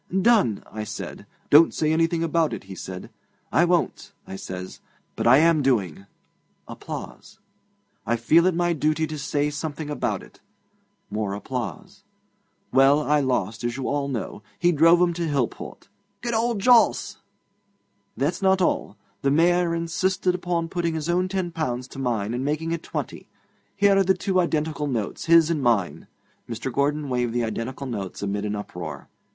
[0.19, 1.27] "Done," I said.
[1.51, 3.07] "Don't say anything about it," he says.
[3.51, 4.79] "I won't," I says
[5.15, 6.07] but I am doing.
[6.67, 10.39] I feel it my duty to say something about it.
[11.11, 12.03] (More applause.)
[12.73, 14.41] Well, I lost, as you all know.
[14.57, 15.87] He drove 'em to Hillport.
[16.23, 17.17] ('Good old Jos!')
[18.17, 18.97] That's not all.
[19.21, 23.27] The Mayor insisted on putting his own ten pounds to mine and making it twenty.
[23.75, 26.07] Here are the two identical notes, his and mine.'
[26.49, 26.73] Mr.
[26.73, 29.07] Gordon waved the identical notes amid an uproar.